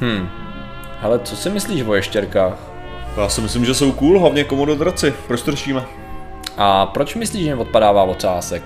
Hm. 0.00 0.28
Hele, 1.00 1.18
co 1.18 1.36
si 1.36 1.50
myslíš 1.50 1.82
o 1.82 1.94
ještěrkách? 1.94 2.58
Já 3.16 3.28
si 3.28 3.40
myslím, 3.40 3.64
že 3.64 3.74
jsou 3.74 3.92
cool, 3.92 4.20
hlavně 4.20 4.44
komododraci. 4.44 5.14
Proč 5.26 5.42
to 5.42 5.50
řešíme? 5.50 5.84
A 6.56 6.86
proč 6.86 7.14
myslíš, 7.14 7.44
že 7.44 7.54
odpadává 7.54 8.02
ocásek? 8.02 8.62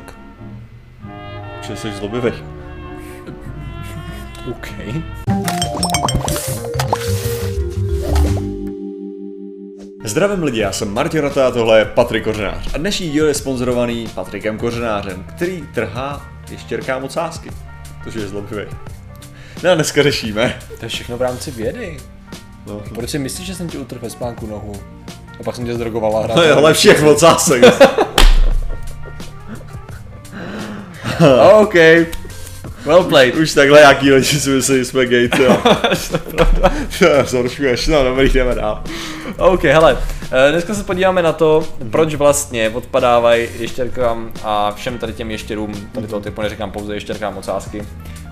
Že 1.62 1.76
jsi 1.76 1.92
zlobivý. 1.92 2.32
OK. 4.50 4.68
Zdravím 10.04 10.42
lidi, 10.42 10.60
já 10.60 10.72
jsem 10.72 10.94
Martin 10.94 11.20
Rota 11.20 11.46
a 11.46 11.50
tohle 11.50 11.78
je 11.78 11.84
Patrik 11.84 12.24
Kořenář. 12.24 12.74
A 12.74 12.78
dnešní 12.78 13.10
díl 13.10 13.26
je 13.26 13.34
sponzorovaný 13.34 14.08
Patrikem 14.14 14.58
Kořenářem, 14.58 15.24
který 15.24 15.64
trhá 15.74 16.22
ještěrkám 16.50 17.04
ocásky. 17.04 17.50
Což 18.04 18.14
je 18.14 18.28
zlobivý. 18.28 18.64
No 19.62 19.74
dneska 19.74 20.02
řešíme. 20.02 20.58
To 20.78 20.84
je 20.84 20.88
všechno 20.88 21.16
v 21.16 21.22
rámci 21.22 21.50
vědy. 21.50 21.96
No, 22.66 22.82
Proč 22.94 23.10
si 23.10 23.18
myslíš, 23.18 23.46
že 23.46 23.54
jsem 23.54 23.68
ti 23.68 23.78
utrhl 23.78 24.00
ve 24.02 24.10
spánku 24.10 24.46
nohu? 24.46 24.72
A 25.40 25.42
pak 25.42 25.56
jsem 25.56 25.66
tě 25.66 25.74
zdrogovala 25.74 26.22
hra. 26.22 26.34
to 26.34 26.42
je 26.42 26.54
lepší 26.54 26.88
jak 26.88 27.02
ocásek. 27.02 27.62
OK. 31.60 31.74
Well 32.84 33.04
played. 33.04 33.34
Už 33.34 33.54
takhle 33.54 33.80
jaký 33.80 34.12
lidi 34.12 34.26
si 34.26 34.50
myslí, 34.50 34.76
že 34.76 34.84
jsme 34.84 35.06
gay, 35.06 35.28
jo. 35.42 35.56
Zhoršuješ, 37.26 37.86
no 37.86 38.04
dobrý, 38.04 38.28
jdeme 38.28 38.54
dál. 38.54 38.82
OK, 39.38 39.62
hele, 39.64 39.98
eh, 40.32 40.50
dneska 40.52 40.74
se 40.74 40.82
podíváme 40.84 41.22
na 41.22 41.32
to, 41.32 41.64
proč 41.90 42.14
vlastně 42.14 42.70
odpadávají 42.70 43.48
ještěrkám 43.58 44.32
a 44.42 44.72
všem 44.72 44.98
tady 44.98 45.12
těm 45.12 45.30
ještěrům, 45.30 45.74
tady 45.92 46.06
toho 46.06 46.20
typu 46.20 46.42
neříkám 46.42 46.70
pouze 46.70 46.94
ještěrkám 46.94 47.38
ocásky, 47.38 47.82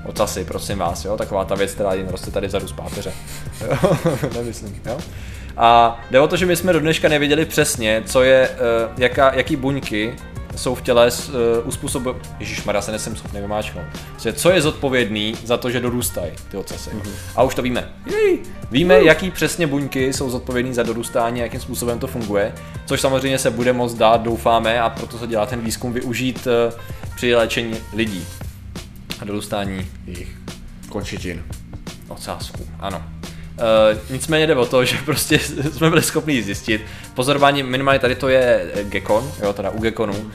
ocasy, 0.06 0.44
prosím 0.44 0.78
vás, 0.78 1.04
jo, 1.04 1.16
taková 1.16 1.44
ta 1.44 1.54
věc, 1.54 1.74
která 1.74 1.94
jen 1.94 2.08
roste 2.08 2.30
tady 2.30 2.46
vzadu 2.46 2.68
z 2.68 2.72
páteře. 2.72 3.12
Nemyslím, 4.34 4.80
jo. 4.86 4.98
A 5.56 6.00
jde 6.10 6.20
o 6.20 6.28
to, 6.28 6.36
že 6.36 6.46
my 6.46 6.56
jsme 6.56 6.72
do 6.72 6.80
dneška 6.80 7.08
nevěděli 7.08 7.44
přesně, 7.44 8.02
co 8.06 8.22
je, 8.22 8.48
eh, 8.48 8.58
jaká, 8.98 9.34
jaký 9.34 9.56
buňky 9.56 10.14
jsou 10.56 10.74
v 10.74 10.82
těle 10.82 11.10
uh, 11.10 11.34
uspůsob... 11.68 12.16
Ježíš 12.40 12.62
já 12.72 12.82
se 12.82 12.92
nesem 12.92 13.16
schopný 13.16 13.40
vymáčknout. 13.40 13.84
Co 14.32 14.50
je 14.50 14.62
zodpovědný 14.62 15.34
za 15.44 15.56
to, 15.56 15.70
že 15.70 15.80
dorůstají 15.80 16.32
ty 16.50 16.56
ocasy. 16.56 16.90
Mm-hmm. 16.90 17.12
A 17.36 17.42
už 17.42 17.54
to 17.54 17.62
víme. 17.62 17.92
Jej. 18.06 18.38
Víme, 18.70 18.98
uh. 18.98 19.06
jaký 19.06 19.30
přesně 19.30 19.66
buňky 19.66 20.12
jsou 20.12 20.30
zodpovědný 20.30 20.74
za 20.74 20.82
dorůstání, 20.82 21.40
jakým 21.40 21.60
způsobem 21.60 21.98
to 21.98 22.06
funguje, 22.06 22.54
což 22.86 23.00
samozřejmě 23.00 23.38
se 23.38 23.50
bude 23.50 23.72
moc 23.72 23.94
dát, 23.94 24.22
doufáme, 24.22 24.80
a 24.80 24.90
proto 24.90 25.18
se 25.18 25.26
dělá 25.26 25.46
ten 25.46 25.60
výzkum 25.60 25.92
využít 25.92 26.46
uh, 26.46 26.78
při 27.16 27.34
léčení 27.34 27.76
lidí 27.92 28.26
a 29.22 29.24
dorůstání 29.24 29.86
jejich 30.06 30.28
Končetin. 30.88 31.42
ocásku. 32.08 32.66
Ano. 32.80 33.02
Uh, 33.52 33.98
nicméně 34.10 34.46
jde 34.46 34.54
o 34.54 34.66
to, 34.66 34.84
že 34.84 34.96
prostě 35.04 35.38
jsme 35.72 35.90
byli 35.90 36.02
schopni 36.02 36.42
zjistit, 36.42 36.80
pozorování 37.14 37.62
minimálně 37.62 37.98
tady 37.98 38.14
to 38.14 38.28
je 38.28 38.70
gekon, 38.82 39.32
jo, 39.42 39.52
teda 39.52 39.70
u 39.70 39.80
gekonů, 39.80 40.12
uh, 40.14 40.30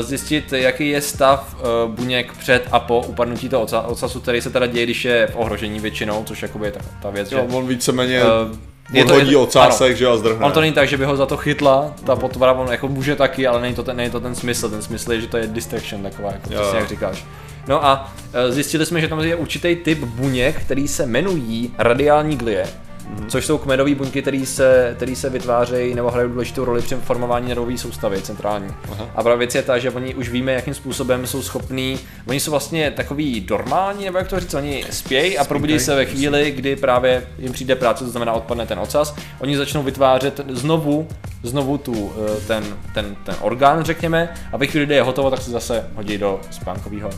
zjistit, 0.00 0.52
jaký 0.52 0.88
je 0.88 1.00
stav 1.00 1.54
uh, 1.54 1.90
buněk 1.94 2.32
před 2.32 2.68
a 2.72 2.80
po 2.80 3.00
upadnutí 3.00 3.48
toho 3.48 3.62
oca, 3.62 3.80
ocasu, 3.80 4.20
který 4.20 4.40
se 4.40 4.50
teda 4.50 4.66
děje, 4.66 4.84
když 4.86 5.04
je 5.04 5.26
v 5.26 5.36
ohrožení 5.36 5.80
většinou, 5.80 6.24
což 6.24 6.42
jakoby 6.42 6.66
je 6.66 6.72
ta, 6.72 6.80
ta 7.02 7.10
věc, 7.10 7.32
Jo, 7.32 7.46
že... 7.50 7.56
on 7.56 7.66
víceméně 7.66 8.22
Uh, 8.22 8.56
je 8.92 9.04
to, 9.04 9.14
odhodí 9.14 9.36
ocásek, 9.36 9.96
že 9.96 10.06
a 10.06 10.16
zdrhne. 10.16 10.46
On 10.46 10.52
to 10.52 10.60
není 10.60 10.72
tak, 10.72 10.88
že 10.88 10.96
by 10.96 11.04
ho 11.04 11.16
za 11.16 11.26
to 11.26 11.36
chytla, 11.36 11.94
ta 12.06 12.16
potvora, 12.16 12.52
on 12.52 12.68
jako 12.70 12.88
může 12.88 13.16
taky, 13.16 13.46
ale 13.46 13.60
není 13.60 13.74
to 13.74 13.82
ten, 13.82 13.96
není 13.96 14.10
to 14.10 14.20
ten 14.20 14.34
smysl, 14.34 14.70
ten 14.70 14.82
smysl 14.82 15.12
je, 15.12 15.20
že 15.20 15.26
to 15.26 15.36
je 15.36 15.46
distraction 15.46 16.02
taková, 16.02 16.32
jako 16.32 16.52
Jo. 16.52 16.60
přesně 16.60 16.78
jak 16.78 16.88
říkáš. 16.88 17.24
No 17.68 17.84
a 17.86 18.14
e, 18.32 18.52
zjistili 18.52 18.86
jsme, 18.86 19.00
že 19.00 19.08
tam 19.08 19.20
je 19.20 19.36
určitý 19.36 19.76
typ 19.76 19.98
buněk, 19.98 20.60
který 20.60 20.88
se 20.88 21.02
jmenují 21.02 21.74
radiální 21.78 22.36
glie, 22.36 22.64
mm-hmm. 22.64 23.26
což 23.26 23.46
jsou 23.46 23.58
kmenové 23.58 23.94
buňky, 23.94 24.22
které 24.22 24.46
se, 24.46 24.92
který 24.96 25.16
se 25.16 25.30
vytvářejí 25.30 25.94
nebo 25.94 26.10
hrají 26.10 26.28
důležitou 26.28 26.64
roli 26.64 26.82
při 26.82 26.94
formování 26.94 27.48
nervové 27.48 27.78
soustavy 27.78 28.22
centrální. 28.22 28.68
Aha. 28.92 29.08
A 29.14 29.22
právě 29.22 29.38
věc 29.38 29.54
je 29.54 29.62
ta, 29.62 29.78
že 29.78 29.90
oni 29.90 30.14
už 30.14 30.28
víme, 30.28 30.52
jakým 30.52 30.74
způsobem 30.74 31.26
jsou 31.26 31.42
schopní, 31.42 31.98
oni 32.26 32.40
jsou 32.40 32.50
vlastně 32.50 32.90
takový 32.90 33.46
normální, 33.50 34.04
nebo 34.04 34.18
jak 34.18 34.28
to 34.28 34.40
říct, 34.40 34.54
oni 34.54 34.84
spějí 34.90 35.38
a 35.38 35.44
probudí 35.44 35.80
se 35.80 35.94
ve 35.94 36.04
chvíli, 36.04 36.50
kdy 36.50 36.76
právě 36.76 37.26
jim 37.38 37.52
přijde 37.52 37.76
práce, 37.76 38.04
to 38.04 38.10
znamená 38.10 38.32
odpadne 38.32 38.66
ten 38.66 38.78
ocas, 38.78 39.14
oni 39.38 39.56
začnou 39.56 39.82
vytvářet 39.82 40.40
znovu, 40.48 41.08
znovu 41.42 41.78
tu, 41.78 42.12
eh, 42.26 42.40
ten, 42.46 42.64
ten, 42.94 43.16
ten 43.24 43.34
orgán, 43.40 43.84
řekněme, 43.84 44.34
a 44.52 44.56
ve 44.56 44.66
chvíli, 44.66 44.86
kdy 44.86 44.94
je 44.94 45.02
hotovo, 45.02 45.30
tak 45.30 45.42
se 45.42 45.50
zase 45.50 45.86
hodí 45.94 46.18
do 46.18 46.40
spánkového 46.50 47.10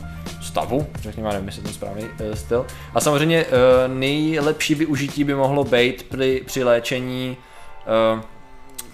stavu, 0.54 0.87
řekněme, 1.00 1.32
nevím, 1.32 1.47
jestli 1.47 1.60
je 1.60 1.65
ten 1.65 1.72
správný 1.72 2.03
uh, 2.03 2.34
styl. 2.34 2.66
A 2.94 3.00
samozřejmě 3.00 3.44
uh, 3.44 3.94
nejlepší 3.94 4.75
využití 4.75 5.25
by 5.25 5.34
mohlo 5.34 5.65
být 5.65 6.03
při, 6.03 6.42
při 6.47 6.65
léčení 6.65 7.37
uh, 8.16 8.20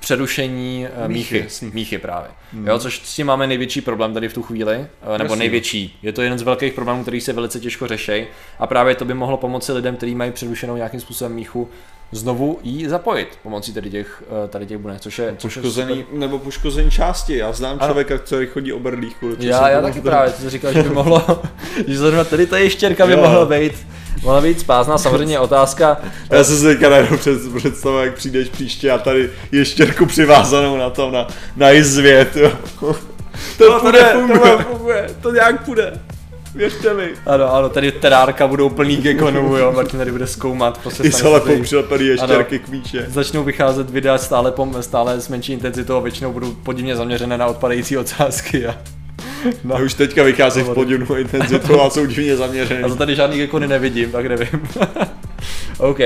přerušení 0.00 0.86
uh, 1.02 1.08
Míchy, 1.08 1.42
míchy, 1.42 1.70
míchy 1.72 1.98
právě. 1.98 2.30
Mm. 2.52 2.68
Jo, 2.68 2.78
což 2.78 3.00
s 3.04 3.14
tím 3.14 3.26
máme 3.26 3.46
největší 3.46 3.80
problém 3.80 4.14
tady 4.14 4.28
v 4.28 4.34
tu 4.34 4.42
chvíli, 4.42 4.76
uh, 4.76 5.18
nebo 5.18 5.24
Jasný. 5.24 5.38
největší. 5.38 5.98
Je 6.02 6.12
to 6.12 6.22
jeden 6.22 6.38
z 6.38 6.42
velkých 6.42 6.72
problémů, 6.72 7.02
který 7.02 7.20
se 7.20 7.32
velice 7.32 7.60
těžko 7.60 7.86
řeší 7.86 8.24
a 8.58 8.66
právě 8.66 8.94
to 8.94 9.04
by 9.04 9.14
mohlo 9.14 9.36
pomoci 9.36 9.72
lidem, 9.72 9.96
kteří 9.96 10.14
mají 10.14 10.30
přerušenou 10.32 10.76
nějakým 10.76 11.00
způsobem 11.00 11.32
míchu, 11.32 11.68
znovu 12.12 12.58
jí 12.62 12.86
zapojit 12.88 13.28
pomocí 13.42 13.72
tady 13.74 13.90
těch, 13.90 14.22
uh, 14.42 14.48
tady 14.48 14.66
těch 14.66 14.78
buněk, 14.78 15.00
což 15.00 15.18
je, 15.18 15.34
což 15.38 15.56
je 15.56 15.62
Poškozený, 15.62 15.96
super. 16.00 16.18
nebo 16.18 16.38
poškození 16.38 16.90
části. 16.90 17.36
Já 17.36 17.52
znám 17.52 17.76
Ano. 17.80 17.88
člověka, 17.88 18.18
který 18.18 18.46
chodí 18.46 18.72
o 18.72 18.78
berlích 18.78 19.16
kvůli 19.16 19.36
Já, 19.38 19.68
já 19.68 19.80
taky 19.80 19.94
že- 19.94 20.00
právě, 20.02 20.32
ty 20.32 20.50
říkal, 20.50 20.72
že 20.72 20.82
by 20.82 20.88
mohlo, 20.88 21.42
že 21.86 21.98
zrovna 21.98 22.24
tady 22.24 22.46
ta 22.46 22.58
ještěrka 22.58 23.06
by 23.06 23.16
mohla 23.16 23.44
být, 23.46 23.72
mohla 24.22 24.40
být 24.40 24.60
spásná. 24.60 24.98
Samozřejmě 24.98 25.38
otázka, 25.38 25.96
Já 26.30 26.44
se 26.44 26.56
si 26.58 26.64
teďka 26.64 26.88
najednou 26.90 27.16
před, 27.16 27.38
představuji, 27.56 27.98
jak 28.04 28.14
přijdeš 28.14 28.48
příště 28.48 28.90
a 28.90 28.98
tady 28.98 29.30
je 29.52 29.64
štěrku 29.64 30.06
přivázanou 30.06 30.76
na 30.76 30.90
tom, 30.90 31.12
na, 31.12 31.26
na 31.56 31.70
jizvě. 31.70 32.26
To, 33.58 33.72
to 33.72 33.80
půjde, 33.80 34.12
to 34.12 34.26
nefunguje, 34.56 35.10
to 35.22 35.32
nějak 35.32 35.64
půjde. 35.64 36.00
Věřte 36.54 36.94
mi. 36.94 37.08
ano, 37.26 37.54
ano, 37.54 37.68
tady 37.68 37.92
terárka 37.92 38.46
budou 38.46 38.68
plný 38.68 38.96
gekonů, 38.96 39.56
jo, 39.56 39.72
Martin 39.72 39.98
tady 39.98 40.12
bude 40.12 40.26
zkoumat, 40.26 40.78
prostě 40.78 41.12
stane 41.12 41.34
se 41.38 41.40
tady- 41.40 41.62
přilepený 41.62 42.06
ještěrky 42.06 42.58
k 42.58 42.68
míče. 42.68 43.06
Začnou 43.08 43.44
vycházet 43.44 43.90
videa 43.90 44.18
stále, 44.18 44.52
pom, 44.52 44.82
stále 44.82 45.20
s 45.20 45.28
menší 45.28 45.52
intenzitou 45.52 45.96
a 45.96 46.00
většinou 46.00 46.32
budou 46.32 46.52
podivně 46.62 46.96
zaměřené 46.96 47.38
na 47.38 47.46
odpadající 47.46 47.98
ocásky. 47.98 48.66
A, 48.66 48.74
no. 49.64 49.74
A 49.74 49.78
už 49.78 49.94
teďka 49.94 50.22
vychází 50.22 50.62
v 50.62 50.74
podivnou 50.74 51.14
intenzitu 51.16 51.80
a 51.80 51.90
jsou 51.90 52.06
divně 52.06 52.32
a 52.32 52.36
zaměřený. 52.36 52.82
to 52.88 52.96
tady 52.96 53.16
žádný 53.16 53.36
gekony 53.38 53.68
nevidím, 53.68 54.10
tak 54.12 54.26
nevím. 54.26 54.48
OK, 55.78 55.98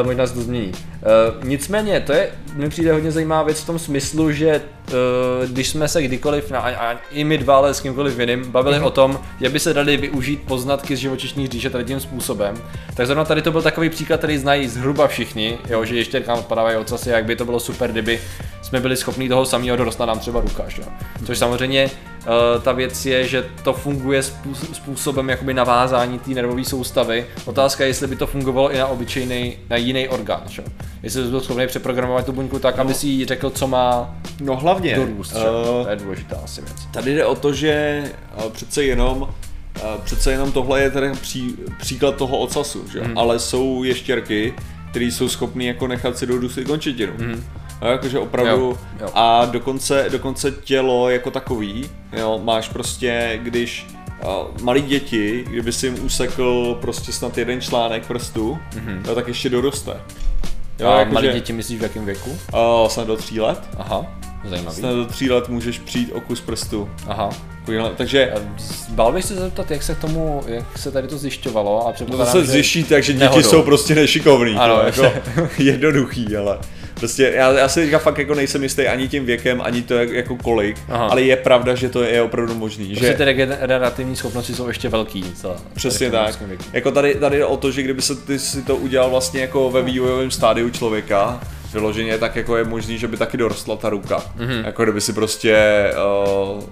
uh, 0.00 0.06
možná 0.06 0.26
se 0.26 0.34
to 0.34 0.40
změní. 0.40 0.72
Uh, 0.72 1.44
nicméně, 1.44 2.00
to 2.00 2.12
je, 2.12 2.30
mi 2.54 2.68
přijde 2.68 2.92
hodně 2.92 3.12
zajímavá 3.12 3.42
věc 3.42 3.60
v 3.60 3.66
tom 3.66 3.78
smyslu, 3.78 4.32
že 4.32 4.60
uh, 4.60 5.50
když 5.50 5.68
jsme 5.68 5.88
se 5.88 6.02
kdykoliv, 6.02 6.50
na, 6.50 6.60
a, 6.60 6.70
a 6.70 6.96
i 7.10 7.24
my 7.24 7.38
dva, 7.38 7.56
ale 7.56 7.74
s 7.74 7.80
kýmkoliv 7.80 8.18
jiným, 8.18 8.50
bavili 8.50 8.80
o 8.80 8.90
tom, 8.90 9.20
jak 9.40 9.52
by 9.52 9.60
se 9.60 9.74
dali 9.74 9.96
využít 9.96 10.42
poznatky 10.46 10.96
z 10.96 10.98
živočišní 10.98 11.48
říše 11.48 11.70
tady 11.70 11.84
tím 11.84 12.00
způsobem, 12.00 12.54
tak 12.94 13.06
zrovna 13.06 13.24
tady 13.24 13.42
to 13.42 13.52
byl 13.52 13.62
takový 13.62 13.90
příklad, 13.90 14.16
který 14.16 14.38
znají 14.38 14.68
zhruba 14.68 15.08
všichni, 15.08 15.58
jo, 15.68 15.84
že 15.84 15.96
ještě 15.96 16.20
kam 16.20 16.38
odpadávají 16.38 16.76
ocasy, 16.76 17.10
jak 17.10 17.24
by 17.24 17.36
to 17.36 17.44
bylo 17.44 17.60
super, 17.60 17.92
kdyby 17.92 18.20
jsme 18.68 18.80
byli 18.80 18.96
schopni 18.96 19.28
toho 19.28 19.44
samého 19.46 19.76
dorostla 19.76 20.06
nám 20.06 20.18
třeba 20.18 20.40
Lukáš. 20.40 20.78
Jo. 20.78 20.84
Což 21.26 21.38
samozřejmě 21.38 21.84
uh, 21.86 22.62
ta 22.62 22.72
věc 22.72 23.06
je, 23.06 23.28
že 23.28 23.44
to 23.64 23.72
funguje 23.72 24.20
způs- 24.20 24.72
způsobem 24.72 25.28
jakoby 25.28 25.54
navázání 25.54 26.18
té 26.18 26.30
nervové 26.30 26.64
soustavy. 26.64 27.26
Otázka 27.44 27.84
je, 27.84 27.90
jestli 27.90 28.06
by 28.06 28.16
to 28.16 28.26
fungovalo 28.26 28.72
i 28.72 28.78
na 28.78 28.86
obyčejný, 28.86 29.56
na 29.70 29.76
jiný 29.76 30.08
orgán. 30.08 30.42
Že? 30.46 30.62
Jestli 31.02 31.20
bys 31.22 31.30
byl 31.30 31.40
schopný 31.40 31.66
přeprogramovat 31.66 32.26
tu 32.26 32.32
buňku 32.32 32.58
tak, 32.58 32.78
aby 32.78 32.94
si 32.94 33.06
jí 33.06 33.24
řekl, 33.24 33.50
co 33.50 33.66
má 33.66 34.14
No 34.40 34.56
hlavně, 34.56 34.96
dorůst. 34.96 35.32
že? 35.32 35.38
eh, 35.38 35.84
to 35.84 35.86
je 35.90 35.96
důležitá 35.96 36.36
asi 36.44 36.60
věc. 36.60 36.76
Tady 36.92 37.14
jde 37.14 37.24
o 37.24 37.34
to, 37.34 37.52
že 37.52 37.70
eh, 38.38 38.42
přece 38.52 38.84
jenom 38.84 39.28
eh, 39.76 39.80
přece 40.04 40.32
jenom 40.32 40.52
tohle 40.52 40.80
je 40.82 40.90
tady 40.90 41.12
pří, 41.12 41.54
příklad 41.80 42.16
toho 42.16 42.38
ocasu, 42.38 42.84
že? 42.92 43.00
Mm. 43.00 43.18
ale 43.18 43.38
jsou 43.38 43.84
ještěrky, 43.84 44.54
které 44.90 45.04
jsou 45.04 45.28
schopné 45.28 45.64
jako 45.64 45.86
nechat 45.86 46.18
si 46.18 46.26
i 46.60 46.64
končetinu. 46.64 47.12
Mm. 47.18 47.44
Jakože 47.82 48.18
opravdu 48.18 48.50
Jo, 48.52 48.78
jo. 49.00 49.08
a 49.14 49.44
dokonce, 49.44 50.06
dokonce 50.12 50.50
tělo 50.50 51.10
jako 51.10 51.30
takový, 51.30 51.90
jo, 52.12 52.40
máš 52.44 52.68
prostě, 52.68 53.40
když 53.42 53.86
uh, 54.24 54.62
malí 54.62 54.82
děti, 54.82 55.44
kdyby 55.50 55.72
si 55.72 55.86
jim 55.86 56.04
usekl 56.04 56.78
prostě 56.80 57.12
snad 57.12 57.38
jeden 57.38 57.60
článek 57.60 58.06
prstu, 58.06 58.58
mm-hmm. 58.74 59.08
jo, 59.08 59.14
tak 59.14 59.28
ještě 59.28 59.48
doroste. 59.48 59.92
Jo, 60.78 60.88
a 60.88 60.98
jakože- 60.98 61.14
malí 61.14 61.28
děti 61.32 61.52
myslíš 61.52 61.78
v 61.78 61.82
jakém 61.82 62.04
věku? 62.04 62.30
Uh, 62.30 62.88
snad 62.88 63.06
do 63.06 63.16
tří 63.16 63.40
let. 63.40 63.60
Aha, 63.78 64.06
zajímavý. 64.44 64.76
Snad 64.76 64.92
do 64.94 65.04
tří 65.06 65.30
let 65.30 65.48
můžeš 65.48 65.78
přijít 65.78 66.12
o 66.12 66.20
kus 66.20 66.40
prstu. 66.40 66.90
Aha. 67.08 67.30
Takovýhle- 67.60 67.90
Takže 67.96 68.32
Bál 68.88 69.12
bych 69.12 69.24
se 69.24 69.34
zeptat, 69.34 69.70
jak 69.70 69.82
se 69.82 69.94
k 69.94 69.98
tomu, 69.98 70.42
jak 70.46 70.78
se 70.78 70.90
tady 70.90 71.08
to 71.08 71.18
zjišťovalo 71.18 71.80
a 71.80 71.84
No 71.84 71.86
to 71.86 71.92
předpokládám, 71.92 72.32
se 72.32 72.40
že- 72.46 72.52
zjiští 72.52 72.84
tak, 72.84 73.02
že 73.02 73.12
děti 73.12 73.24
nehodou. 73.24 73.42
jsou 73.50 73.62
prostě 73.62 73.94
nešikovný. 73.94 74.56
Ano, 74.56 74.76
to 74.94 75.02
je 75.04 75.22
jako 75.36 75.48
jednoduchý, 75.58 76.36
ale 76.36 76.58
Prostě 76.98 77.32
já, 77.36 77.52
já 77.52 77.68
si 77.68 77.80
teďka 77.80 77.98
fakt 77.98 78.18
jako 78.18 78.34
nejsem 78.34 78.62
jistý 78.62 78.86
ani 78.86 79.08
tím 79.08 79.26
věkem, 79.26 79.60
ani 79.64 79.82
to 79.82 79.94
jak, 79.94 80.10
jako 80.10 80.36
kolik, 80.36 80.76
Aha. 80.88 81.06
ale 81.06 81.22
je 81.22 81.36
pravda, 81.36 81.74
že 81.74 81.88
to 81.88 82.02
je 82.02 82.22
opravdu 82.22 82.54
možný. 82.54 82.86
Prostě 82.86 83.06
že 83.06 83.14
ty 83.14 83.24
regenerativní 83.24 84.16
schopnosti 84.16 84.54
jsou 84.54 84.68
ještě 84.68 84.88
velký. 84.88 85.24
Co, 85.36 85.56
Přesně 85.74 86.10
tak. 86.10 86.42
Jako 86.72 86.90
tady, 86.90 87.14
tady 87.14 87.36
jde 87.36 87.44
o 87.44 87.56
to, 87.56 87.70
že 87.70 87.82
kdyby 87.82 88.02
se 88.02 88.16
ty 88.16 88.38
si 88.38 88.62
to 88.62 88.76
udělal 88.76 89.10
vlastně 89.10 89.40
jako 89.40 89.70
ve 89.70 89.82
vývojovém 89.82 90.30
stádiu 90.30 90.70
člověka, 90.70 91.40
vyloženě 91.72 92.18
tak 92.18 92.36
jako 92.36 92.56
je 92.56 92.64
možný, 92.64 92.98
že 92.98 93.08
by 93.08 93.16
taky 93.16 93.36
dorostla 93.36 93.76
ta 93.76 93.88
ruka. 93.88 94.22
Mm-hmm. 94.38 94.64
Jako 94.66 94.82
kdyby 94.82 95.00
si 95.00 95.12
prostě 95.12 95.84
uh, 96.56 96.62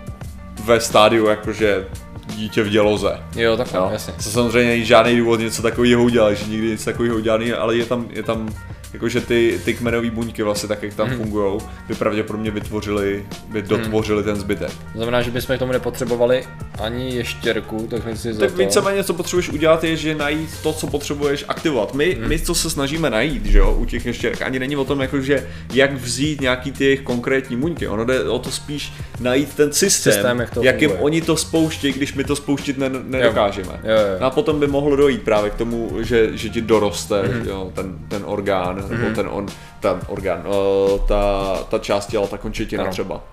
ve 0.64 0.80
stádiu 0.80 1.26
jakože 1.26 1.86
dítě 2.34 2.62
v 2.62 2.68
děloze. 2.68 3.20
Jo, 3.36 3.56
tak 3.56 3.74
Jo. 3.74 3.88
jasně. 3.92 4.14
Co 4.18 4.30
samozřejmě 4.30 4.70
není 4.70 4.84
žádný 4.84 5.16
důvod 5.16 5.40
něco 5.40 5.62
takového 5.62 6.02
udělat, 6.04 6.32
že 6.34 6.50
nikdy 6.50 6.68
nic 6.68 6.84
takového 6.84 7.16
udělat, 7.16 7.38
není, 7.38 7.52
ale 7.52 7.76
je 7.76 7.84
tam, 7.84 8.06
je 8.10 8.22
tam 8.22 8.48
jakože 8.92 9.20
ty, 9.20 9.60
ty 9.64 9.74
kmenové 9.74 10.10
buňky 10.10 10.42
vlastně 10.42 10.68
tak, 10.68 10.82
jak 10.82 10.94
tam 10.94 11.06
Mhm. 11.06 11.16
mm. 11.16 11.22
fungují, 11.22 11.60
by 11.88 11.94
pravděpodobně 11.94 12.50
vytvořili, 12.50 13.26
by 13.48 13.62
dotvořili 13.62 14.22
ten 14.22 14.36
zbytek. 14.36 14.68
To 14.92 14.98
znamená, 14.98 15.22
že 15.22 15.30
bychom 15.30 15.56
k 15.56 15.58
tomu 15.58 15.72
nepotřebovali 15.72 16.44
ani 16.82 17.14
ještěrku, 17.14 17.86
tak 17.90 18.02
si 18.14 18.32
za 18.32 18.40
Tak 18.40 18.56
víceméně, 18.56 19.04
co 19.04 19.14
potřebuješ 19.14 19.48
udělat, 19.48 19.84
je, 19.84 19.96
že 19.96 20.14
najít 20.14 20.50
to, 20.62 20.72
co 20.72 20.86
potřebuješ 20.86 21.44
aktivovat. 21.48 21.94
My, 21.94 22.14
hmm. 22.14 22.28
my 22.28 22.38
co 22.38 22.54
se 22.54 22.70
snažíme 22.70 23.10
najít, 23.10 23.46
že 23.46 23.58
jo, 23.58 23.72
u 23.78 23.84
těch 23.84 24.06
ještěrek, 24.06 24.42
ani 24.42 24.58
není 24.58 24.76
o 24.76 24.84
tom, 24.84 25.00
jako, 25.00 25.20
že 25.20 25.46
jak 25.72 25.92
vzít 25.92 26.40
nějaký 26.40 26.72
ty 26.72 26.84
jejich 26.84 27.00
konkrétní 27.02 27.56
muňky. 27.56 27.88
Ono 27.88 28.04
jde 28.04 28.28
o 28.28 28.38
to 28.38 28.50
spíš 28.50 28.92
najít 29.20 29.54
ten 29.54 29.72
systém, 29.72 30.12
Systém, 30.12 30.40
jak 30.40 30.50
to 30.50 30.62
jakým 30.62 30.88
funguje. 30.88 31.04
oni 31.04 31.20
to 31.20 31.36
spouštějí, 31.36 31.92
když 31.92 32.14
my 32.14 32.24
to 32.24 32.36
spouštět 32.36 32.78
ne, 32.78 32.90
nedokážeme. 33.04 33.80
Jo, 33.84 33.90
jo. 33.90 34.16
No 34.20 34.26
a 34.26 34.30
potom 34.30 34.60
by 34.60 34.66
mohlo 34.66 34.96
dojít 34.96 35.22
právě 35.22 35.50
k 35.50 35.54
tomu, 35.54 35.90
že, 36.00 36.30
že 36.32 36.48
ti 36.48 36.60
doroste 36.60 37.22
mm-hmm. 37.22 37.48
jo, 37.48 37.72
ten, 37.74 37.98
ten 38.08 38.22
orgán, 38.26 38.75
mm-hmm. 38.84 39.00
nebo 39.00 39.14
ten, 39.14 39.28
on, 39.30 39.46
ten 39.80 40.00
orgán, 40.06 40.42
o, 40.46 41.04
ta, 41.08 41.54
ta 41.70 41.78
část 41.78 42.06
těla, 42.06 42.26
ta 42.26 42.38
končetina 42.38 42.82
Ano. 42.82 42.92
třeba. 42.92 43.24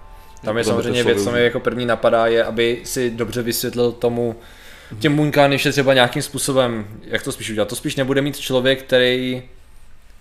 Tam 0.43 0.57
je 0.57 0.63
samozřejmě 0.63 1.03
věc, 1.03 1.23
co 1.23 1.31
mi 1.31 1.43
jako 1.43 1.59
první 1.59 1.85
napadá, 1.85 2.27
je, 2.27 2.43
aby 2.43 2.81
si 2.83 3.09
dobře 3.09 3.41
vysvětlil 3.41 3.91
tomu 3.91 4.35
těm 4.99 5.15
buňkám, 5.15 5.49
než 5.49 5.65
je 5.65 5.71
třeba 5.71 5.93
nějakým 5.93 6.21
způsobem, 6.21 6.85
jak 7.03 7.23
to 7.23 7.31
spíš 7.31 7.49
udělat. 7.49 7.69
To 7.69 7.75
spíš 7.75 7.95
nebude 7.95 8.21
mít 8.21 8.37
člověk, 8.37 8.83
který 8.83 9.43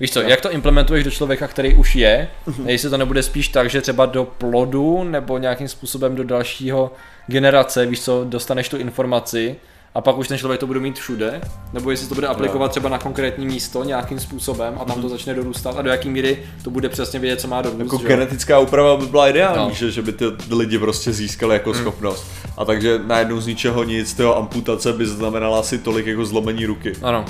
Víš 0.01 0.11
co, 0.11 0.23
jak 0.23 0.41
to 0.41 0.51
implementuješ 0.51 1.05
do 1.05 1.11
člověka, 1.11 1.49
který 1.49 1.75
už 1.75 1.95
je, 1.95 2.29
jestli 2.67 2.91
to 2.91 2.97
nebude 2.97 3.23
spíš 3.23 3.49
tak, 3.49 3.71
že 3.71 3.81
třeba 3.81 4.07
do 4.07 4.25
plodu 4.25 5.05
nebo 5.05 5.39
nějakým 5.39 5.69
způsobem 5.69 6.17
do 6.17 6.25
dalšího 6.25 6.93
generace, 7.27 7.87
víš 7.87 8.01
co, 8.01 8.25
dostaneš 8.25 8.69
tu 8.69 8.77
informaci 8.77 9.57
a 9.95 10.01
pak 10.01 10.19
už 10.19 10.29
ten 10.29 10.39
člověk 10.39 10.61
to 10.61 10.67
bude 10.67 10.81
mít 10.81 10.99
všude, 10.99 11.41
nebo 11.73 11.91
jestli 11.91 12.09
to 12.09 12.15
bude 12.15 12.27
aplikovat 12.27 12.71
třeba 12.71 12.89
na 12.89 12.99
konkrétní 12.99 13.47
místo 13.47 13.85
nějakým 13.85 14.21
způsobem 14.21 14.75
a 14.81 14.85
tam 14.85 15.03
to 15.03 15.09
začne 15.09 15.35
dorůstat 15.35 15.77
a 15.77 15.83
do 15.83 15.91
jaký 15.91 16.09
míry 16.09 16.39
to 16.65 16.71
bude 16.71 16.89
přesně 16.89 17.19
vědět, 17.21 17.41
co 17.41 17.49
má 17.49 17.63
dorůst. 17.63 17.81
Jako 17.83 17.99
že 17.99 18.09
genetická 18.09 18.59
úprava 18.59 18.97
by 18.97 19.07
byla 19.07 19.29
ideální, 19.29 19.69
No. 19.69 19.75
že, 19.75 19.91
že 19.91 20.03
by 20.03 20.13
ty 20.13 20.25
lidi 20.51 20.79
prostě 20.79 21.13
získali 21.13 21.53
jako 21.55 21.75
schopnost. 21.75 22.27
A 22.57 22.65
takže 22.65 23.01
najednou 23.07 23.41
z 23.41 23.47
ničeho 23.47 23.85
nic, 23.85 24.15
toho 24.15 24.37
amputace 24.39 24.93
by 24.93 25.07
znamenala 25.07 25.59
asi 25.61 25.79
tolik 25.79 26.07
jako 26.07 26.25
zlomení 26.27 26.67
ruky. 26.67 26.93
Ano, 27.03 27.25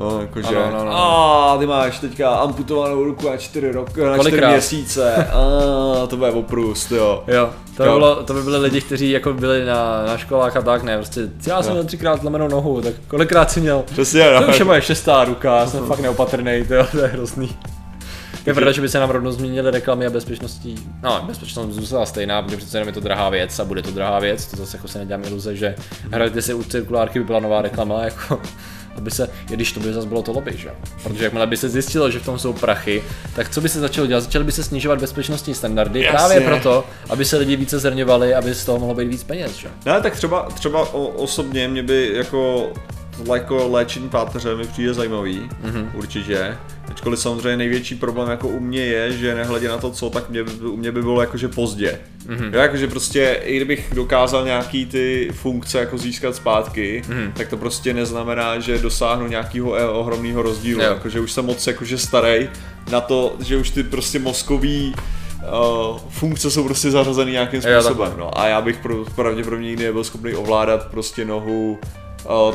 No, 0.00 0.20
jakože, 0.20 0.48
Ano, 0.56 0.64
ano, 0.66 0.80
ano. 0.80 0.92
a 0.94 1.56
ty 1.58 1.66
máš 1.66 1.98
teďka 1.98 2.30
amputovanou 2.30 3.04
ruku 3.04 3.30
na 3.30 3.36
čtyři, 3.36 3.72
rok, 3.72 3.86
na 3.88 3.92
čtyři 3.92 4.16
Kolikrát? 4.16 4.50
měsíce, 4.50 5.14
a 6.02 6.06
to 6.06 6.16
bude 6.16 6.30
oprůst, 6.30 6.92
jo. 6.92 7.24
Jo, 7.26 7.50
to 7.76 7.82
by, 7.82 7.88
Jo. 7.88 7.94
bylo, 7.94 8.22
to 8.22 8.34
by 8.34 8.42
byly 8.42 8.58
lidi, 8.58 8.80
kteří 8.80 9.10
jako 9.10 9.32
byli 9.32 9.64
na, 9.64 10.04
na 10.06 10.16
školách 10.18 10.56
a 10.56 10.62
tak, 10.62 10.82
ne, 10.82 10.96
prostě 10.96 11.20
já 11.46 11.62
jsem 11.62 11.70
Jo. 11.70 11.74
měl 11.74 11.84
třikrát 11.84 12.20
zlomenou 12.20 12.48
nohu, 12.48 12.80
tak 12.82 12.94
kolikrát 13.08 13.50
si 13.50 13.60
měl? 13.60 13.82
Přesně, 13.92 14.24
To 14.38 14.40
no. 14.40 14.48
už 14.48 14.58
je 14.58 14.64
moje 14.64 14.82
šestá 14.82 15.24
ruka, 15.24 15.56
já 15.58 15.66
jsem 15.66 15.84
fakt 15.86 16.00
neopatrný, 16.00 16.64
to, 16.68 16.74
je- 16.74 16.84
to 16.84 16.98
je 16.98 17.06
hrozný. 17.06 17.56
Je 18.46 18.54
pravda, 18.54 18.72
že 18.72 18.80
by 18.80 18.88
se 18.88 19.00
nám 19.00 19.10
rovnou 19.10 19.30
změnily 19.30 19.70
reklamy 19.70 20.06
a 20.06 20.10
bezpečností. 20.10 20.74
No, 21.02 21.22
bezpečnost 21.26 21.68
zůstala 21.74 22.06
stejná, 22.06 22.42
protože 22.42 22.56
přece 22.56 22.76
jenom 22.76 22.88
je 22.88 22.92
to 22.94 23.00
drahá 23.00 23.28
věc 23.28 23.58
a 23.58 23.64
bude 23.64 23.82
to 23.82 23.90
drahá 23.90 24.18
věc, 24.18 24.46
to 24.46 24.56
zase 24.56 24.76
jako 24.76 24.88
se 24.88 24.98
nedělám 24.98 25.24
iluze, 25.24 25.56
že 25.56 25.74
hrajte 26.12 26.42
si 26.42 26.54
u 26.54 26.62
cirkulárky 26.62 27.18
by 27.18 27.24
byla 27.24 27.40
nová 27.40 27.62
reklama, 27.62 28.02
jako 28.04 28.40
aby 29.00 29.10
se, 29.10 29.28
i 29.50 29.54
když 29.54 29.72
to 29.72 29.80
by 29.80 29.92
zase 29.92 30.06
bylo 30.06 30.22
to 30.22 30.32
lobby, 30.32 30.52
že? 30.56 30.70
Protože 31.02 31.24
jakmile 31.24 31.46
by 31.46 31.56
se 31.56 31.68
zjistilo, 31.68 32.10
že 32.10 32.18
v 32.18 32.24
tom 32.24 32.38
jsou 32.38 32.52
prachy, 32.52 33.02
tak 33.36 33.48
co 33.48 33.60
by 33.60 33.68
se 33.68 33.80
začalo 33.80 34.06
dělat? 34.06 34.20
Začaly 34.20 34.44
by 34.44 34.52
se 34.52 34.64
snižovat 34.64 35.00
bezpečnostní 35.00 35.54
standardy 35.54 36.02
Jasně. 36.02 36.18
právě 36.18 36.40
proto, 36.40 36.84
aby 37.08 37.24
se 37.24 37.36
lidi 37.36 37.56
více 37.56 37.78
zrňovali, 37.78 38.34
aby 38.34 38.54
z 38.54 38.64
toho 38.64 38.78
mohlo 38.78 38.94
být 38.94 39.08
víc 39.08 39.24
peněz, 39.24 39.56
že? 39.56 39.68
Ne, 39.86 40.00
tak 40.00 40.16
třeba, 40.16 40.48
třeba 40.54 40.94
o, 40.94 41.06
osobně 41.06 41.68
mě 41.68 41.82
by 41.82 42.12
jako 42.14 42.72
tohle 43.20 43.38
jako 43.38 43.68
léčení 43.68 44.08
páteře 44.08 44.56
mi 44.56 44.66
přijde 44.66 44.94
zajímavý, 44.94 45.40
mm-hmm. 45.64 45.86
určitě. 45.94 46.56
Ačkoliv 46.90 47.18
samozřejmě 47.18 47.56
největší 47.56 47.94
problém 47.94 48.30
jako 48.30 48.48
u 48.48 48.60
mě 48.60 48.80
je, 48.80 49.12
že 49.12 49.34
nehledě 49.34 49.68
na 49.68 49.78
to 49.78 49.90
co, 49.90 50.10
tak 50.10 50.30
mě, 50.30 50.42
u 50.42 50.76
mě 50.76 50.92
by 50.92 51.02
bylo 51.02 51.20
jakože 51.20 51.48
pozdě. 51.48 51.98
Mm-hmm. 52.26 52.54
Jo, 52.54 52.60
jakože 52.60 52.88
prostě 52.88 53.40
i 53.44 53.56
kdybych 53.56 53.92
dokázal 53.94 54.44
nějaký 54.44 54.86
ty 54.86 55.30
funkce 55.32 55.78
jako 55.78 55.98
získat 55.98 56.36
zpátky, 56.36 57.02
mm-hmm. 57.08 57.32
tak 57.32 57.48
to 57.48 57.56
prostě 57.56 57.94
neznamená, 57.94 58.58
že 58.58 58.78
dosáhnu 58.78 59.26
nějakého 59.26 59.74
e- 59.74 59.88
ohromného 59.88 60.42
rozdílu. 60.42 60.82
Jo. 60.82 60.88
Jakože 60.88 61.20
už 61.20 61.32
jsem 61.32 61.46
moc 61.46 61.66
jakože 61.66 61.98
starý 61.98 62.48
na 62.90 63.00
to, 63.00 63.36
že 63.40 63.56
už 63.56 63.70
ty 63.70 63.82
prostě 63.82 64.18
mozkový 64.18 64.94
uh, 64.94 65.98
funkce 66.08 66.50
jsou 66.50 66.64
prostě 66.64 66.90
zařazeny 66.90 67.32
nějakým 67.32 67.62
způsobem. 67.62 67.84
takhle. 67.84 68.12
No. 68.18 68.38
A 68.38 68.46
já 68.46 68.60
bych 68.60 68.76
pro, 68.76 69.04
pravděpodobně 69.16 69.68
nikdy 69.68 69.84
nebyl 69.84 70.04
schopný 70.04 70.34
ovládat 70.34 70.86
prostě 70.90 71.24
nohu 71.24 71.78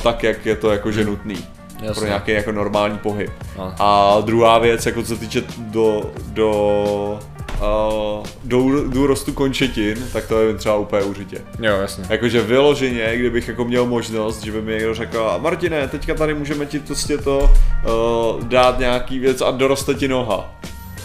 tak, 0.04 0.24
jak 0.24 0.46
je 0.46 0.56
to 0.56 0.72
jakože 0.72 1.06
nutný. 1.06 1.38
Jasně. 1.82 2.00
Pro 2.00 2.06
nějaký 2.06 2.32
jako 2.32 2.52
normální 2.52 2.98
pohyb. 2.98 3.32
No. 3.58 3.74
A 3.80 4.18
druhá 4.22 4.60
věc, 4.60 4.86
jako 4.86 5.04
co 5.04 5.08
se 5.08 5.16
týče 5.20 5.44
do, 5.58 6.12
do, 6.28 7.20
uh, 7.62 8.26
do, 8.44 8.84
do 8.90 9.08
rostu 9.08 9.34
končetin, 9.34 10.08
tak 10.14 10.28
to 10.28 10.42
je 10.42 10.54
třeba 10.54 10.76
úplně 10.76 11.04
užitě. 11.04 11.38
Jo, 11.60 11.78
jasně. 11.82 12.06
Jakože 12.10 12.42
vyloženě, 12.42 13.18
kdybych 13.18 13.48
jako 13.48 13.66
měl 13.66 13.86
možnost, 13.86 14.44
že 14.44 14.52
by 14.52 14.62
mi 14.62 14.72
někdo 14.74 14.94
řekl, 14.96 15.30
"A 15.30 15.38
Martine, 15.38 15.88
teďka 15.88 16.14
tady 16.14 16.34
můžeme 16.34 16.66
ti 16.66 16.80
prostě 16.80 17.18
to 17.18 17.40
uh, 17.40 18.44
dát 18.44 18.80
nějaký 18.80 19.20
věc 19.20 19.42
a 19.42 19.52
doroste 19.52 19.94
ti 19.94 20.08
noha. 20.08 20.56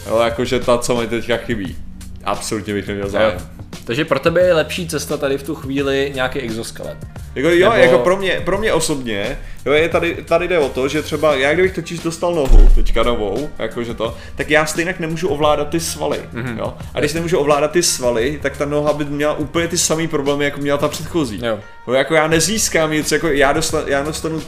Jo, 0.06 0.18
jakože 0.24 0.60
ta, 0.60 0.78
co 0.78 0.96
mi 0.96 1.06
teďka 1.06 1.36
chybí. 1.36 1.76
Absolutně 2.24 2.74
bych 2.74 2.88
neměl 2.88 3.08
zájem. 3.08 3.38
Takže 3.84 4.04
pro 4.04 4.18
tebe 4.18 4.40
je 4.40 4.54
lepší 4.54 4.88
cesta 4.88 5.16
tady 5.16 5.38
v 5.38 5.42
tu 5.42 5.54
chvíli 5.54 6.12
nějaký 6.14 6.38
exoskelet. 6.38 6.96
Jako, 7.34 7.48
jo, 7.48 7.70
Nebo- 7.70 7.82
jako 7.82 7.98
pro 7.98 8.16
mě, 8.16 8.40
pro 8.44 8.58
mě 8.58 8.72
osobně, 8.72 9.38
jo, 9.66 9.72
je 9.72 9.88
tady, 9.88 10.14
tady 10.24 10.48
jde 10.48 10.58
o 10.58 10.68
to, 10.68 10.88
že 10.88 11.02
třeba 11.02 11.34
já 11.34 11.52
kdybych 11.54 11.72
totiž 11.74 11.98
dostal 12.00 12.34
nohu, 12.34 12.68
teďka 12.74 13.02
novou, 13.02 13.50
jakože 13.58 13.94
to, 13.94 14.16
tak 14.36 14.50
já 14.50 14.66
stejně 14.66 14.94
nemůžu 14.98 15.28
ovládat 15.28 15.68
ty 15.68 15.80
svaly, 15.80 16.20
Mhm. 16.32 16.44
mm-hmm. 16.46 16.58
jo. 16.58 16.74
A 16.94 16.98
když 17.00 17.12
nemůžu 17.12 17.38
ovládat 17.38 17.70
ty 17.70 17.82
svaly, 17.82 18.38
tak 18.42 18.56
ta 18.56 18.64
noha 18.64 18.92
by 18.92 19.04
měla 19.04 19.34
úplně 19.34 19.68
ty 19.68 19.78
samé 19.78 20.08
problémy, 20.08 20.44
jako 20.44 20.60
měla 20.60 20.78
ta 20.78 20.88
předchozí. 20.88 21.40
Jo. 21.44 21.58
No, 21.86 21.94
jako 21.94 22.14
já 22.14 22.26
nezískám 22.28 22.90
nic, 22.90 23.12
jako 23.12 23.28
já 23.28 23.52
dostanu, 23.52 23.88
já 23.88 24.02
dostanu 24.02 24.42